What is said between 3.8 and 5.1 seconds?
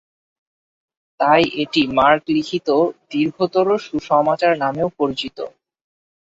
সুসমাচার নামেও